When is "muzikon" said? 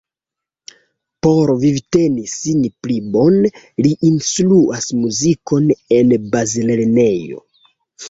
5.05-5.73